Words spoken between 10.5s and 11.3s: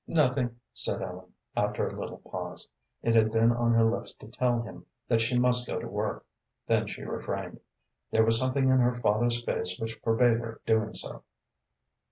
doing so.